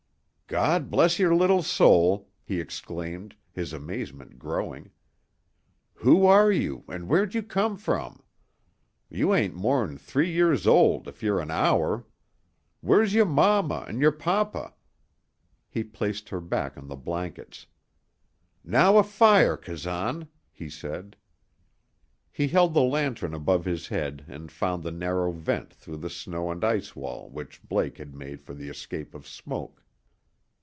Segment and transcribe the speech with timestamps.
[0.61, 4.91] "God bless your little soul!" he exclaimed, his amazement growing.
[5.93, 8.21] "Who are you, 'n' where'd you come from?
[9.09, 12.03] You ain't more'n three years old, if you're an hour.
[12.81, 14.73] Where's your mama 'n' your papa?"
[15.69, 17.67] He placed her back on the blankets.
[18.61, 21.15] "Now, a fire, Kazan!" he said.
[22.29, 26.51] He held the lantern above his head and found the narrow vent through the snow
[26.51, 29.77] and ice wall which Blake had made for the escape of smoke.